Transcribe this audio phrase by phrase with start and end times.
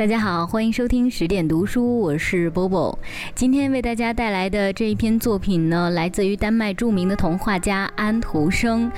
[0.00, 2.98] 大家好，欢迎收听十点读书，我是波波。
[3.34, 8.90] 今天为大家带来的这一篇作品呢，来自于丹麦著名的童话家安徒生。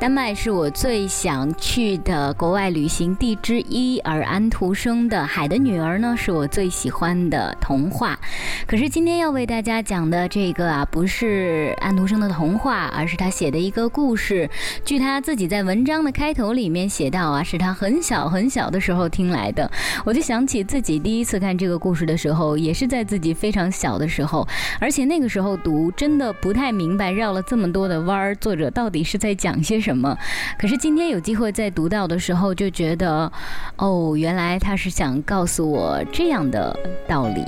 [0.00, 8.18] 丹麦是我最想去的国外旅行地之一，而安徒生的《海的女儿》呢，是我最喜欢的童话。
[8.66, 14.50] 可是今天要为大家讲的这个啊，不是安徒生的童话，而是他写的一个故事。
[14.84, 19.70] 据他自己在文章的开头里面写到啊，是他很小很小的时候听来的。
[20.04, 20.47] 我就想。
[20.48, 24.48] 起自己第一次看这个故事的时候，也是在自己非常小的时候，
[24.80, 30.16] 而且那个时候读真的不太明白，绕了这么多的弯儿，作者到底是在讲些什么。
[30.58, 33.30] 可是今天有机会再读到的时候，就觉得，
[33.76, 36.74] 哦，原来他是想告诉我这样的
[37.06, 37.44] 道理。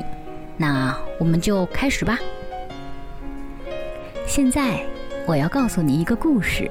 [0.58, 2.18] 那我们就开始吧。
[4.26, 4.84] 现在
[5.26, 6.70] 我要告诉你一个故事，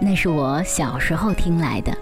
[0.00, 1.96] 那是我小时候听来的。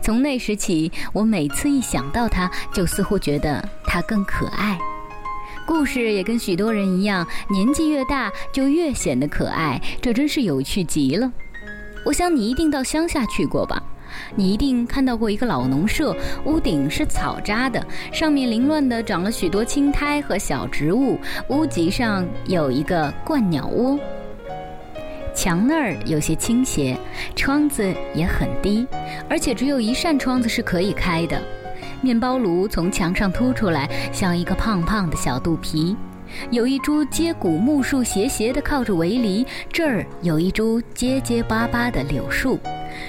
[0.00, 4.78] 从那时起，我每次一想到他，就似乎觉得他更可爱。
[5.66, 11.30] 故事也跟许多人一样，年纪越大就越显得可爱，这真是有趣极了。
[12.04, 13.80] 我想你一定到乡下去过吧？
[14.34, 21.16] 你一定看到过一个老农舍，屋顶是草扎的，上面凌乱地长了许多青苔和小植物，
[21.48, 23.96] 屋脊上有一个鹳鸟窝。
[25.34, 26.96] 墙那儿有些倾斜，
[27.34, 28.86] 窗子也很低，
[29.28, 31.40] 而且只有一扇窗子是可以开的。
[32.02, 35.96] 面包炉从墙上凸出来，像一个胖胖的小肚皮。
[36.50, 42.58] 有一株接骨木树斜斜地靠着围篱，这儿有一株结结巴巴的柳树。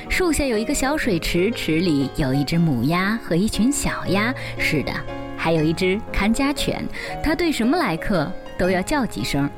[0.10, 4.34] 树下有一个小水池，池里有一只母鸭和一群小鸭。
[4.58, 4.92] 是的，
[5.38, 6.84] 还有一只看家犬，
[7.24, 9.50] 它对什么来客都要叫几声。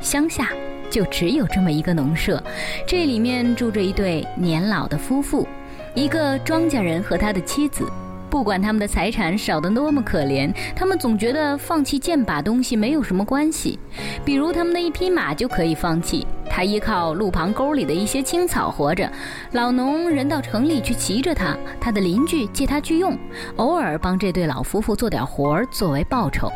[0.00, 0.50] 乡下。
[0.90, 2.42] 就只有这么一个农舍，
[2.86, 5.46] 这里面住着一对年老的夫妇，
[5.94, 7.84] 一个庄稼人和他的妻子。
[8.30, 13.78] 不管他们的财产少得多么可怜，他们总觉得放弃贱把东西没有什么关系。
[14.22, 19.10] 比如他们的一匹马就可以放弃，他依靠路旁沟里的一些青草活着。
[19.52, 23.16] 老农人到城里去骑着它，他的邻居借他去用，
[23.56, 26.52] 偶尔帮这对老夫妇做点活儿作为报酬。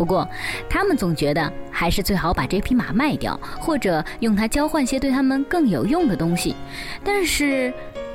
[0.00, 0.26] 不过，
[0.66, 6.56] 他们总觉得还是最好把这匹马卖掉，或者用它交换些对他们更有用的东西。
[7.04, 7.70] 但是，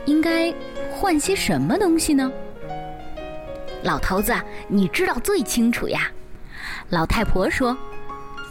[0.05, 0.51] 应该
[0.91, 2.31] 换些什么东西呢？
[3.83, 4.33] 老头子，
[4.67, 6.09] 你知道最清楚呀。
[6.89, 7.77] 老太婆说：“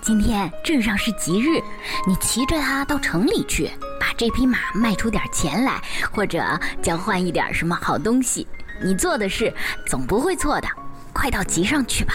[0.00, 1.60] 今天镇上是吉日，
[2.06, 3.68] 你骑着它到城里去，
[3.98, 6.40] 把这匹马卖出点钱来，或者
[6.80, 8.46] 交换一点什么好东西。
[8.80, 9.52] 你做的事
[9.88, 10.68] 总不会错的。
[11.12, 12.14] 快到集上去吧。”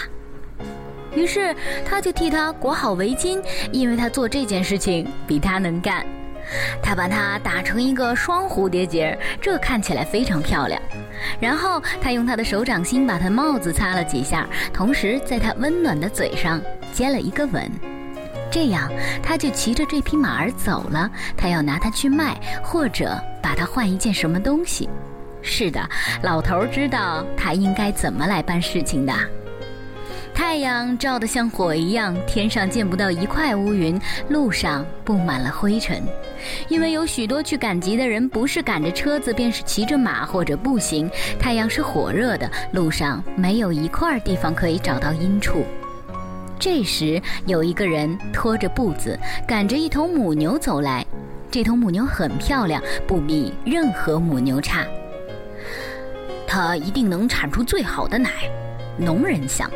[1.14, 1.54] 于是
[1.84, 6.04] 他就替他裹好围巾，因为他做这件事情比他能干。
[6.82, 10.80] 他把它打成一个双蝴蝶结，这看起来非常漂亮。
[11.38, 16.60] 然后他用他的手掌心把他帽子擦了几下，同时在他温暖的嘴上
[16.92, 17.70] 接了一个吻。
[18.50, 18.90] 这样
[19.22, 21.08] 他就骑着这匹马儿走了。
[21.36, 24.88] 他要拿它去卖，或者把它换一件什么东西。
[25.42, 25.80] 是的，
[26.22, 29.12] 老头知道他应该怎么来办事情的。
[30.34, 36.02] 太阳照得像火一样，天上见不到一块乌云，路上布满了灰尘，
[36.68, 41.08] 因为有许多去赶集的人，不是赶着车子，便是骑着马或者步行。
[41.38, 45.64] 太阳是火热的，路上没有一块地方可以找到阴处。
[46.58, 51.06] 这时，有一个人拖着步子，赶着一头母牛走来。
[51.50, 54.86] 这头母牛很漂亮，不比任何母牛差。
[56.46, 58.30] 它一定能产出最好的奶，
[58.96, 59.70] 农人想。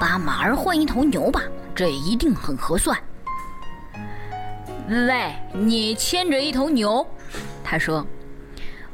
[0.00, 1.42] 把马儿换一头牛吧，
[1.74, 2.98] 这一定很合算。
[4.88, 7.06] 喂，你牵着一头牛，
[7.62, 8.04] 他说：“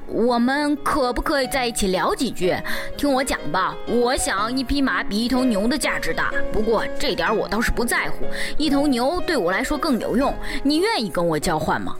[0.08, 2.54] 我们可不可以在一起聊几句？
[2.98, 3.74] 听我讲吧。
[3.86, 8.26] 我想一匹马比一头牛的价值大，不过这点我倒是不在乎。
[8.58, 10.34] 一头牛对我来说更有用。
[10.64, 11.96] 你愿意跟我交换吗？”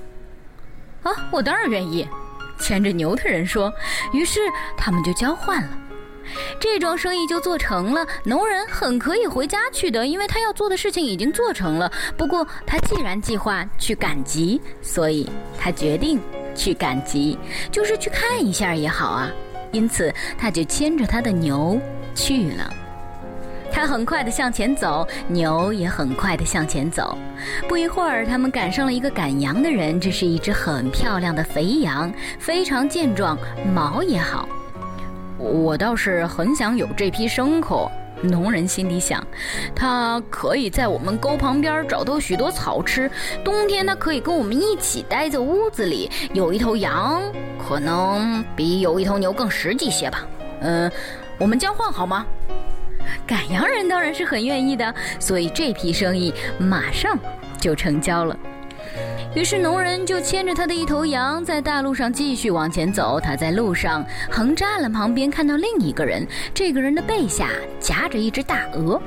[1.05, 2.07] 啊，我当然愿意。
[2.59, 3.73] 牵着牛的人说。
[4.13, 4.41] 于是
[4.77, 5.69] 他们就交换了。
[6.59, 11.91] 这桩生意就做成了，农人很可以回家去的，因为他要做的事情已经做成了。
[12.17, 15.29] 不过他既然计划去赶集，所以
[15.59, 16.21] 他决定
[16.55, 17.39] 去赶集，
[17.71, 19.31] 就是去看一下也好啊。
[19.73, 21.79] 因此他就牵着他的牛
[22.15, 22.73] 去了。
[23.73, 27.19] 他很快地向前走，牛也很快地向前走。
[27.69, 33.37] 不一会儿，他们赶上了一个赶羊的人，这是一只很漂亮的肥羊，非常健壮，
[33.75, 34.49] 毛也好。
[35.53, 37.91] 我倒是很想有这批牲口，
[38.23, 39.25] 农人心里想，
[39.75, 43.11] 他可以在我们沟旁边找到许多草吃，
[43.45, 46.11] 冬天他可以跟我们一起待在屋子里。
[46.33, 47.23] 有一头羊，
[47.59, 50.27] 可能比有一头牛更实际些吧。
[50.61, 50.91] 嗯，
[51.39, 52.27] 我们交换好吗？
[53.27, 57.17] 赶羊人当然是很愿意的，所以这批生意马上
[57.61, 58.37] 就成交了。
[59.37, 63.21] 于是农人就牵着他的一头羊，在大路上继续往前走。
[63.21, 68.99] 他在路上横栅栏旁边看到另一个人，这个人的背下夹着一只大鹅。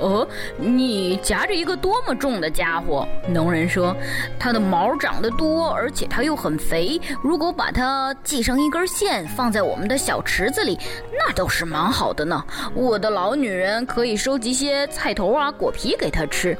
[0.00, 0.26] 哦，
[0.56, 3.06] 你夹着一个多么重的家伙？
[3.28, 3.94] 农人说
[4.40, 7.00] ：“它的毛长得多，而且它又很肥。
[7.22, 10.78] 如果把它系上一根线，放在我们的小池子里，
[11.12, 12.42] 那倒是蛮好的呢。
[12.74, 16.56] 我的老女人可以收集些菜头啊、果皮给它吃。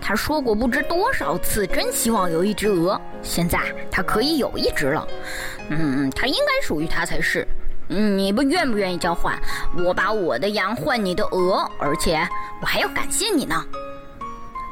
[0.00, 3.00] 她说过不知多少次，真希望有一只鹅。
[3.22, 3.58] 现在
[3.90, 5.06] 她可以有一只了。
[5.68, 7.46] 嗯，它应该属于她才是。”
[7.88, 9.38] 你不愿不愿意交换？
[9.76, 12.26] 我把我的羊换你的鹅，而且
[12.60, 13.64] 我还要感谢你呢。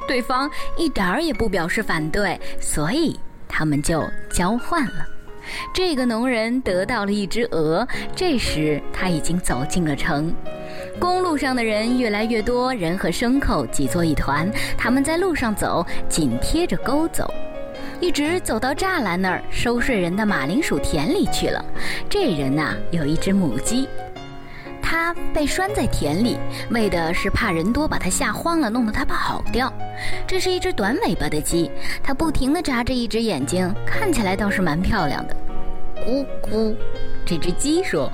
[0.09, 3.19] 对方一点儿也不表示反对，所以
[3.49, 5.07] 他们就交换了。
[5.75, 7.87] 这个农人得到了一只鹅。
[8.15, 10.35] 这时他已经走进了城，
[10.99, 17.33] 公路上的人越来越多，人和牲口挤作一团，他们在路上走，紧贴着沟走。
[18.03, 21.65] 一直走到栅栏那儿，收税人的马铃薯田里去了。
[22.11, 23.89] 这人呐，有一只母鸡，
[24.83, 26.37] 它被拴在田里，
[26.71, 29.73] 为的是怕人多把它吓慌了，弄得它跑掉。
[30.27, 31.71] 这是一只短尾巴的鸡，
[32.03, 35.37] 它不停地眨着一只眼睛，看起来倒是蛮漂亮的。
[36.05, 36.75] 咕咕。
[37.25, 38.11] 这只鸡说：“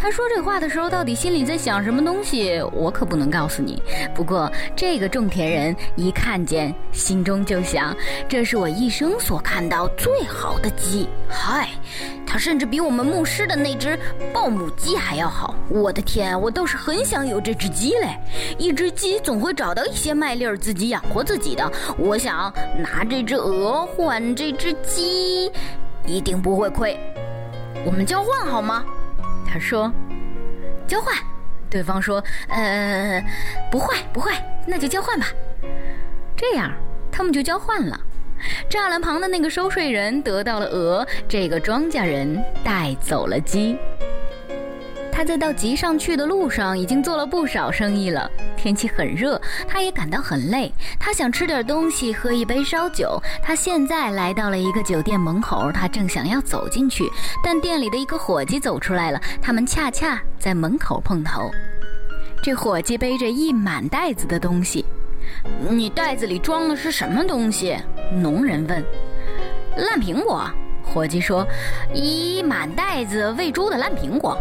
[0.00, 3.82] 他说这话的时候，到底心里在想什么东西，我可不能告诉你。
[4.14, 7.94] 不过这个种田人一看见，心中就想：
[8.28, 11.08] 这是我一生所看到最好的鸡。
[11.28, 11.70] 嗨，
[12.24, 13.98] 它甚至比我们牧师的那只
[14.32, 15.56] 豹母鸡还要好。
[15.68, 18.16] 我的天，我倒是很想有这只鸡嘞！
[18.58, 21.70] 一只鸡总会找到一些麦粒儿，自己养活自己的。
[21.98, 25.50] 我想拿这只鹅换这只鸡，
[26.06, 26.96] 一定不会亏。”
[27.84, 28.84] 我们交换好吗？
[29.46, 29.92] 他说
[30.86, 31.14] ：“交换。”
[31.68, 33.24] 对方说：“呃，
[33.70, 34.34] 不换，不换，
[34.66, 35.26] 那就交换吧。”
[36.36, 36.72] 这样，
[37.10, 37.98] 他们就交换了。
[38.68, 43.78] 栅栏旁的那个收税人得到了鹅，这个庄稼人带走了鸡。
[45.22, 48.28] 他在到集上去的路上已经做了不少生意了。
[48.56, 50.72] 天气很热，他也感到很累。
[50.98, 53.22] 他想吃点东西，喝一杯烧酒。
[53.40, 57.08] 他现在来到了一个酒店门口，他正想要走进去，
[57.40, 59.20] 但店里的一个伙计走出来了。
[59.40, 61.48] 他们恰恰在门口碰头。
[62.42, 64.84] 这伙计背着一满袋子的东西。
[65.70, 67.76] 你袋子里装的是什么东西？
[68.12, 68.84] 农人问。
[69.76, 70.50] 烂苹果。
[70.82, 71.46] 伙计说，
[71.94, 74.36] 一满袋子喂猪的烂苹果。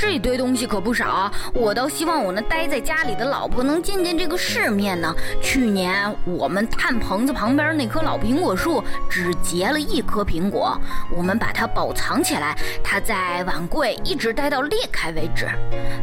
[0.00, 1.32] 这一堆东西可不少啊！
[1.52, 5.12] 我倒希望我那待在家里的老婆能见见这个世面呢。
[5.42, 10.80] 去年我们炭棚子旁边那棵老苹果树只结了一颗苹果，
[11.10, 15.48] 我们把它保藏起来，它在碗柜一直待到裂开为止。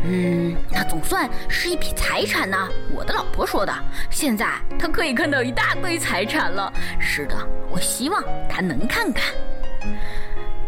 [0.03, 2.68] 嗯，那总算是一笔财产呢。
[2.94, 3.74] 我的老婆说的。
[4.09, 4.45] 现在
[4.77, 6.71] 她可以看到一大堆财产了。
[7.00, 7.36] 是的，
[7.71, 9.24] 我希望她能看看。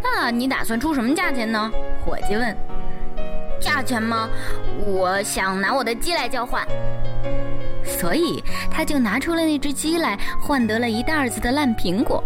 [0.01, 1.69] 那你打算出什么价钱呢？
[2.06, 2.56] 伙计问。
[3.59, 4.30] 价钱吗？
[4.86, 6.65] 我想拿我的鸡来交换，
[7.83, 12.23] 所以他就拿出了那只鸡来，换得了一袋子的烂苹果。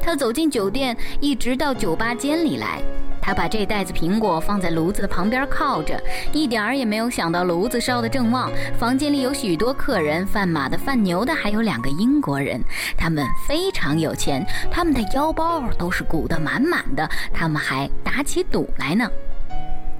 [0.00, 2.80] 他走进酒店，一直到酒吧间里来。
[3.24, 6.00] 他把这袋子苹果放在炉子的旁边靠着，
[6.32, 8.50] 一点儿也没有想到炉子烧得正旺。
[8.76, 12.60] 房间里有许多客人，贩马的、贩牛的，还有两个英国人。
[12.96, 19.08] 他们非常有钱，他们的腰包都是鼓得满满的，他们还打起赌来呢。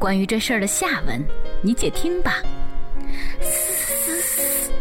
[0.03, 1.25] 关于这事儿的下文，
[1.61, 2.39] 你且听吧。
[3.41, 4.73] 嘶嘶，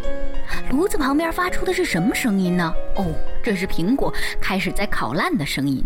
[0.72, 2.74] 炉子旁边发出的是什么声音呢？
[2.96, 3.06] 哦，
[3.44, 4.12] 这是苹果
[4.42, 5.84] 开始在烤烂的声音。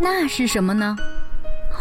[0.00, 0.96] 那是什么呢？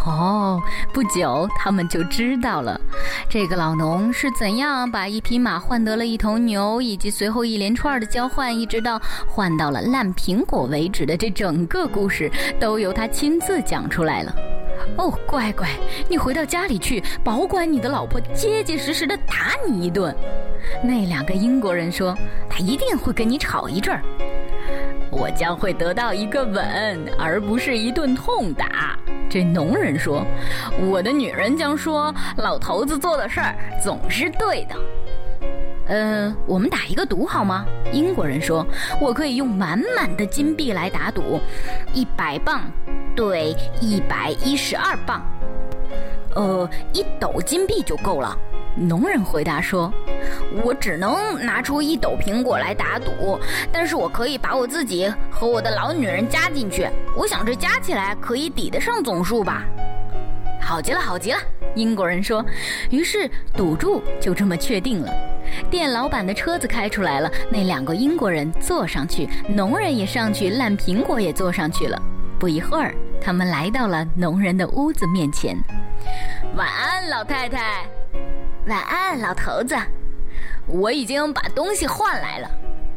[0.05, 0.61] 哦，
[0.93, 2.79] 不久他们就知道了，
[3.27, 14.35] 这个老农是怎样把一匹马换得了一头牛，以及随后一连串的交换，一直到换到了烂苹果为止的这整个故事，都由他亲自讲出来了。
[14.97, 15.67] 哦，乖乖，
[16.07, 20.15] 你回到家里去，保管你的老婆结结实实的打你一顿。
[20.83, 22.15] 那两个英国人说，
[22.49, 24.01] 他一定会跟你吵一阵儿。
[25.11, 28.97] 我将会得到一个吻，而不是一顿痛打。
[29.29, 30.25] 这农人说，
[30.89, 34.75] 我的女人将说，老头子做的事儿总是对的。
[35.87, 37.65] 呃，我们打一个赌好吗？
[37.91, 38.65] 英国人说，
[39.01, 41.39] 我可以用满满的金币来打赌，
[41.93, 42.61] 一百磅。
[43.15, 45.21] 对，一百一十二磅，
[46.35, 48.37] 呃，一斗金币就够了。
[48.75, 49.93] 农人回答说
[50.65, 53.39] ：“我只能拿出一斗苹果来打赌，
[53.71, 56.89] 但是我可以把我自己和我的老女人加进去。
[57.15, 59.63] 我想这加起来可以抵得上总数吧？”
[60.59, 61.37] 好极了，好极了。
[61.75, 62.43] 英国人说。
[62.89, 65.13] 于是赌注就这么确定了。
[65.69, 72.01] 店老板的车子开出来了，那两个英国人坐上去，农人也上去，烂苹果也坐上去了。
[72.39, 75.57] 不一会儿，他们来到了农人的屋子面前。
[76.55, 77.85] 晚安，老太太。
[78.67, 79.75] 晚安，老头子。
[80.67, 82.49] 我已经把东西换来了。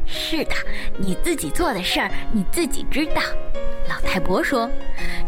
[0.05, 0.55] 是的，
[0.99, 3.23] 你自己做的事儿，你自己知道。
[3.89, 4.69] 老太婆说。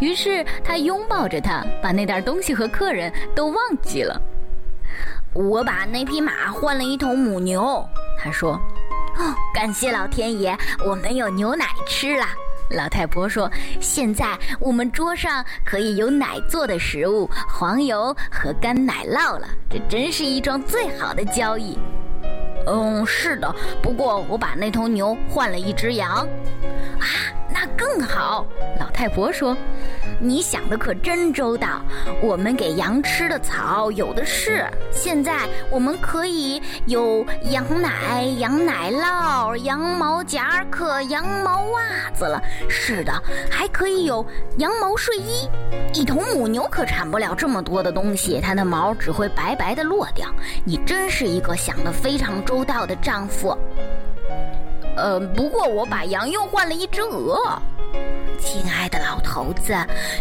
[0.00, 4.20] 于是他拥抱着他，把那袋东西和客人都忘记了。
[5.32, 7.84] 我把那匹马换了一头母牛。
[8.18, 8.54] 他说
[9.18, 12.26] ：“哦，感谢老天爷，我们有牛奶吃了。”
[12.70, 19.48] 老太婆说：“现在我们桌上可以有奶做的食物、黄油和干奶酪了。
[19.70, 21.78] 这真是一桩最好的交易。”
[22.66, 23.54] 嗯，是的。
[23.82, 26.18] 不过我把那头牛换了一只羊。
[26.98, 27.06] 啊，
[27.60, 28.46] 那更好。
[28.78, 29.56] 老太婆说
[30.22, 31.82] ：“你想的可真周到。
[32.22, 34.64] 我们给羊吃的草有的是。
[34.92, 41.80] 现在我们可以有羊奶、羊奶酪、羊毛夹克、羊毛袜
[42.14, 42.40] 子了。
[42.68, 43.12] 是的，
[43.50, 44.24] 还可以有
[44.58, 45.48] 羊毛睡衣。
[45.94, 50.28] 一头母牛可产不了这么多的东西，它的毛只会白白的落掉。
[50.64, 53.58] 你真是一个想得非常周到的丈夫。”
[54.98, 57.38] 呃，不过我把羊又换了一只鹅，
[58.40, 59.72] 亲爱的老头子。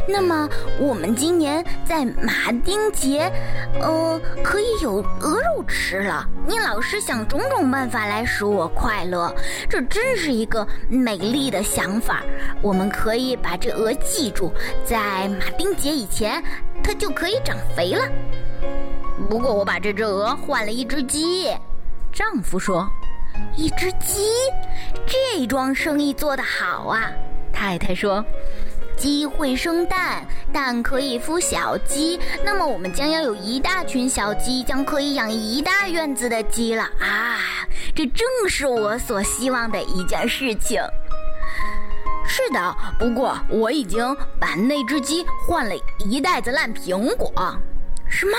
[0.08, 0.48] 那么
[0.80, 3.32] 我们今年在马丁节，
[3.82, 6.24] 呃，可以有鹅肉吃了。
[6.46, 9.34] 你老是想种种办法来使我快乐，
[9.68, 12.22] 这真是一个美丽的想法。
[12.62, 14.52] 我们可以把这鹅记住，
[14.86, 16.44] 在马丁节以前，
[16.84, 18.08] 它就可以长肥了。
[19.28, 21.50] 不过我把这只鹅换了一只鸡，
[22.14, 22.88] 丈夫说。
[23.56, 24.30] 一只鸡，
[25.06, 27.12] 这桩生意做得好啊！
[27.52, 28.24] 太太说
[28.96, 37.40] ：“鸡会生蛋，蛋可以孵小鸡，那么我们将要有一大群小鸡，将可以养一大院子的鸡了啊！
[37.96, 40.80] 这正是我所希望的一件事情。”
[42.30, 47.32] 是的，不过我已经把那只鸡换了一袋子烂苹果。
[48.08, 48.38] 什么？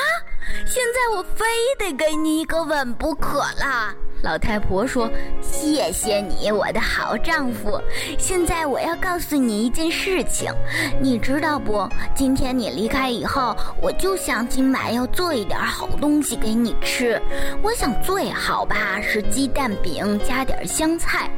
[0.67, 1.45] 现在我非
[1.79, 3.95] 得给你一个吻不可了！
[4.23, 5.09] 老太婆说
[5.41, 7.81] ：“谢谢你，我的好丈夫。
[8.19, 10.53] 现在我要告诉你一件事情，
[11.01, 11.89] 你知道不？
[12.15, 17.21] 今天你离开以后，我就想今晚要做一点好东西给你吃。
[17.63, 21.31] 我想最好吧是鸡蛋饼加点香菜。”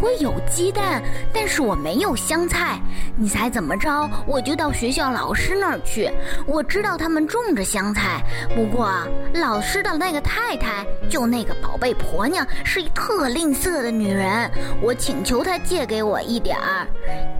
[0.00, 1.02] 我有鸡蛋，
[1.32, 2.80] 但是我没有香菜。
[3.16, 4.08] 你猜怎么着？
[4.26, 6.10] 我就到学校老师那儿去。
[6.46, 8.22] 我知道他们种着香菜，
[8.54, 8.90] 不过
[9.34, 14.50] 老师的那个太太，就那个宝贝婆娘，是一特吝啬的女人。
[14.82, 16.86] 我请求她借给我一点儿，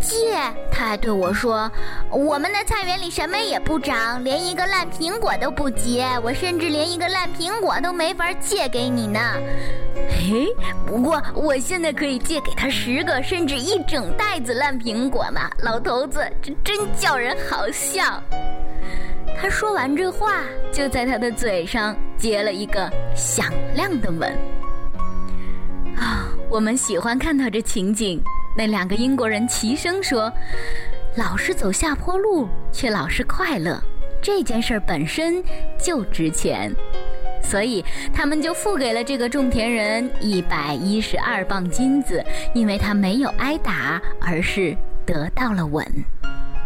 [0.01, 0.37] 借。
[0.71, 1.71] 她还对我说
[2.11, 6.07] ：“我们的菜园里什么也不长，连一个烂苹果都不结。
[6.23, 9.21] 我甚至连一个烂苹果都没法借给你呢。”
[10.09, 10.47] 嘿，
[10.87, 15.41] 不过我现在可以借给他十个，甚至一整袋子烂苹果呢。
[15.63, 18.23] 老头子，这真叫人好笑。
[19.41, 24.31] 他说完这话，就在他的嘴上接了一个响亮的吻。
[25.97, 28.23] 啊，我们喜欢看到这情景。
[28.57, 30.31] 那两个英国人齐声说
[31.17, 33.81] ：“老是走下坡路，却老是快乐，
[34.21, 35.43] 这件事儿本身
[35.83, 36.75] 就值钱。”
[37.43, 45.85] 所以他们就付给了这个种田人一百一十二磅金子，因为他没有挨打，而是得到了吻。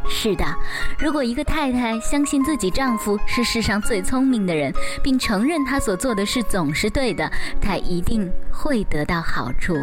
[0.07, 0.45] 是的，
[0.99, 4.71] 如果一个太太相信自己丈夫是世上最聪明的人，
[5.03, 9.75] 并承认他所做的事总是对的，她一定会得到好处。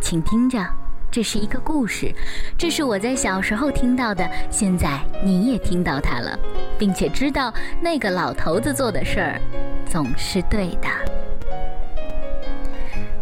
[0.00, 0.77] 请听着。
[1.10, 2.12] 这是一个故事，
[2.56, 4.28] 这是我在小时候听到的。
[4.50, 6.38] 现在你也听到它了，
[6.78, 9.40] 并且知道那个老头子做的事儿
[9.86, 10.88] 总是对的。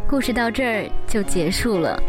[0.08, 2.00] 故事到这儿就结束了。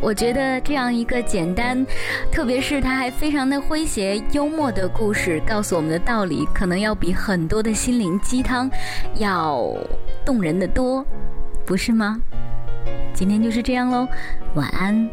[0.00, 1.84] 我觉得这样一个简单，
[2.30, 8.70] 特别是他还非常的诙谐幽默的故事，告诉我们的道理，可能要比很多的心灵鸡汤
[9.16, 9.72] 要
[10.24, 11.04] 动人的多，
[11.64, 12.20] 不是吗？
[13.14, 14.08] 今天就是这样喽，
[14.54, 15.08] 晚安。